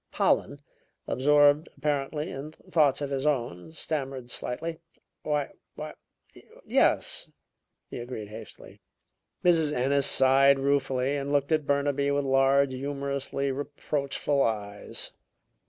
Pollen, 0.11 0.63
absorbed 1.05 1.69
apparently 1.77 2.31
in 2.31 2.53
thoughts 2.53 3.01
of 3.01 3.11
his 3.11 3.27
own 3.27 3.69
stammered 3.69 4.31
slightly. 4.31 4.79
"Why 5.21 5.51
why, 5.75 5.93
yes," 6.65 7.29
he 7.87 7.99
agreed 7.99 8.29
hastily. 8.29 8.81
Mrs. 9.45 9.71
Ennis 9.71 10.07
sighed 10.07 10.57
ruefully 10.57 11.15
and 11.17 11.31
looked 11.31 11.51
at 11.51 11.67
Burnaby 11.67 12.09
with 12.09 12.25
large, 12.25 12.73
humorously 12.73 13.51
reproachful 13.51 14.41
eyes. 14.41 15.11